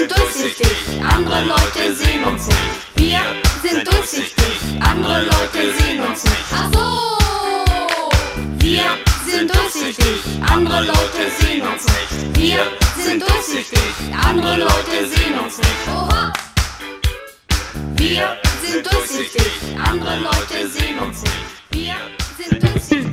[0.00, 2.58] sind durchsichtig, andere Leute sehen uns nicht.
[2.96, 3.20] Wir
[3.62, 6.36] sind durchsichtig, andere Leute sehen uns nicht.
[6.52, 8.08] Ach so!
[8.58, 8.84] Wir
[9.26, 12.38] sind durchsichtig, andere Leute sehen uns nicht.
[12.38, 12.66] Wir
[13.04, 13.92] sind durchsichtig,
[14.24, 15.88] andere Leute sehen uns nicht.
[15.88, 16.32] Oha!
[17.96, 19.52] Wir sind durchsichtig,
[19.84, 21.34] andere Leute sehen uns nicht.
[21.72, 21.96] Wir
[22.38, 23.09] sind durchsichtig.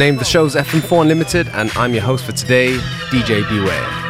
[0.00, 2.78] Name of the show is FM4 Unlimited, and I'm your host for today,
[3.10, 4.09] DJ Beware.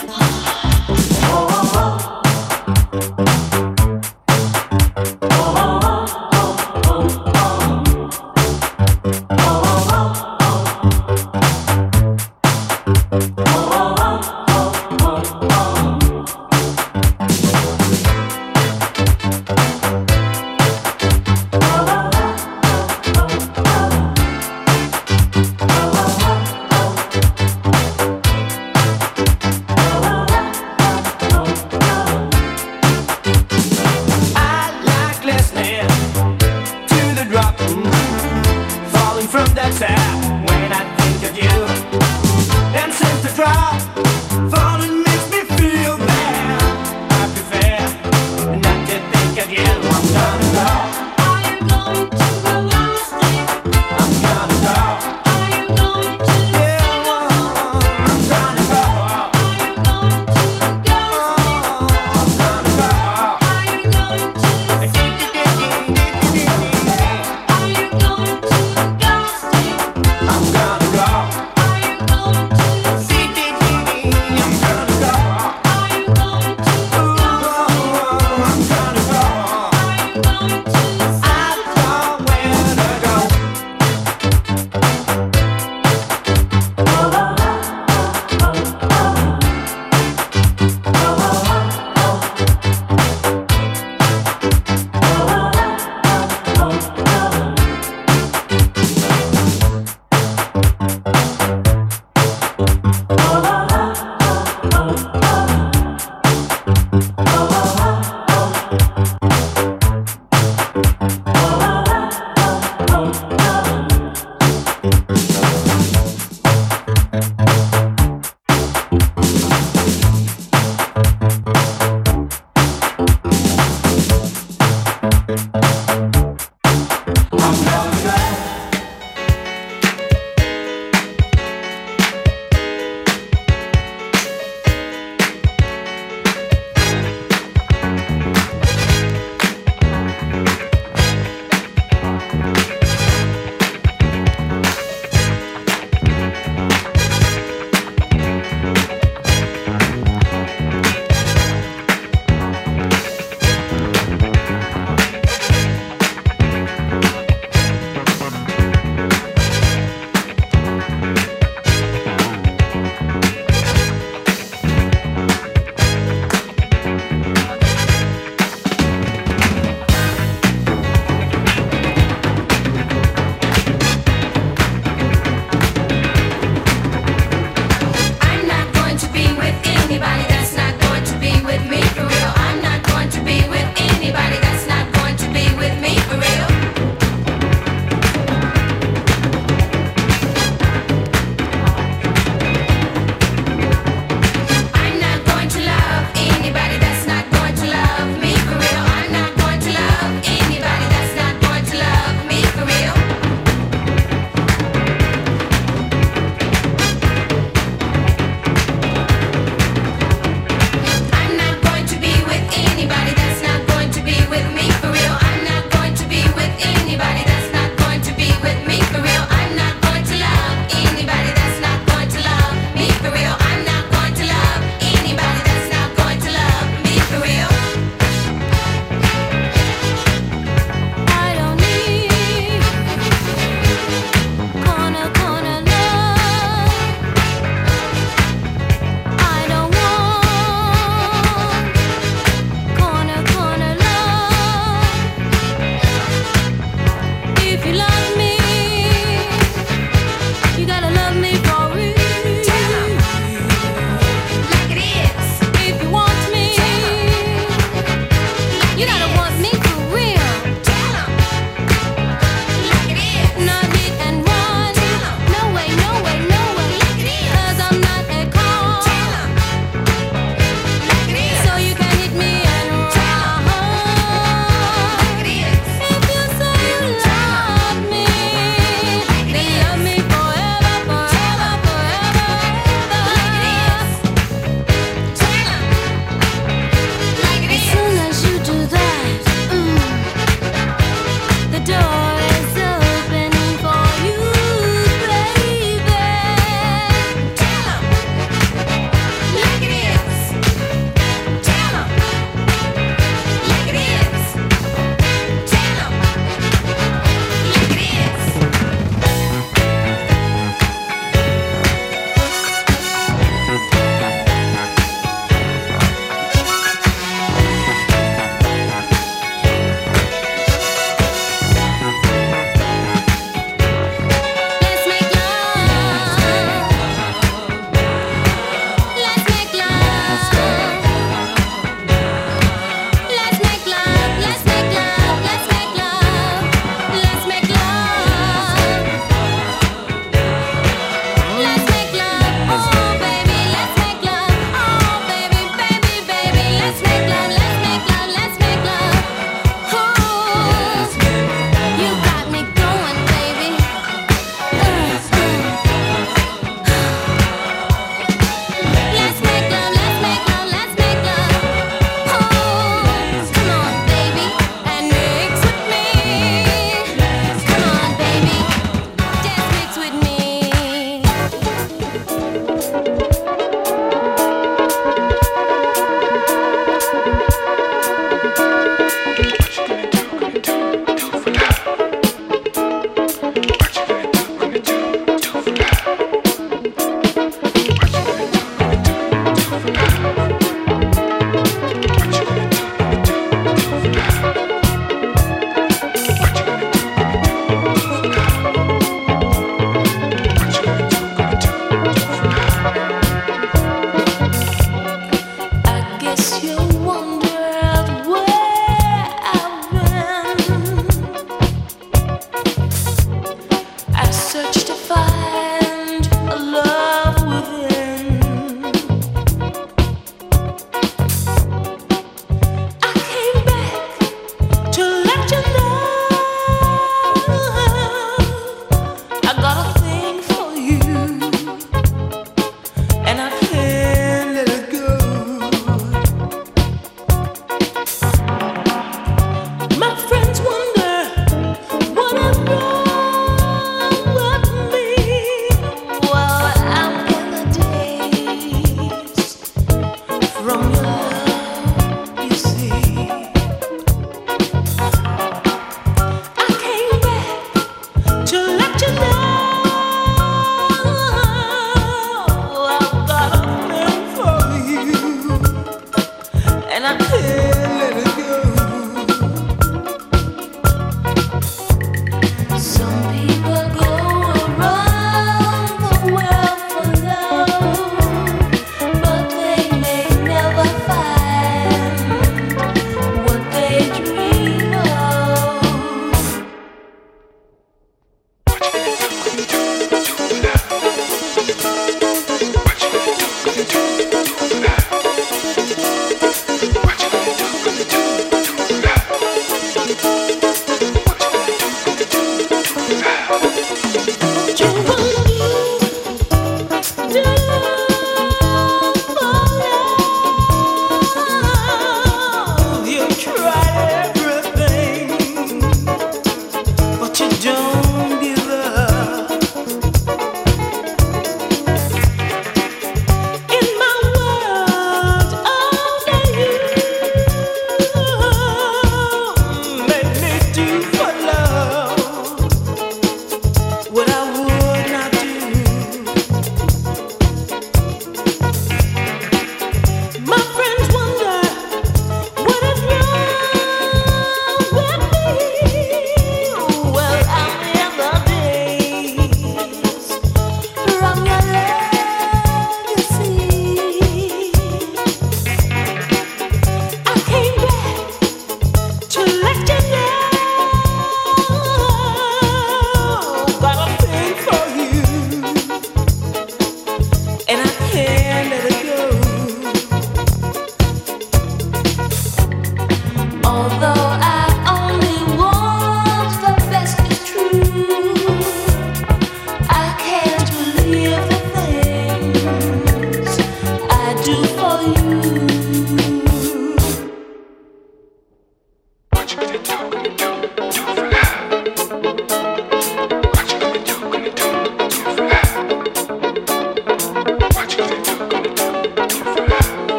[0.00, 0.21] one.